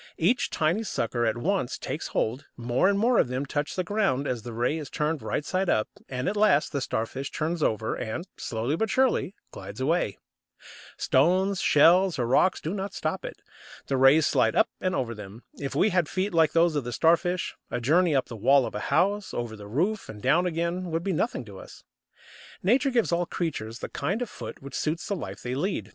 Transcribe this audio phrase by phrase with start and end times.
[0.17, 4.27] Each tiny sucker at once takes hold, more and more of them touch the ground
[4.27, 7.93] as the ray is turned right side up, and at last the Starfish turns over,
[7.93, 10.17] and, slowly but surely, glides away.
[10.97, 13.41] [Illustration: COMMON FIVE FINGERED STARFISH.] Stones, shells, or rocks do not stop it.
[13.85, 15.43] The rays slide up and over them.
[15.59, 18.73] If we had feet like those of the Starfish, a journey up the wall of
[18.73, 21.83] a house, over the roof, and down again, would be nothing to us.
[22.63, 25.89] Nature gives all creatures the kind of foot which suits the life they lead.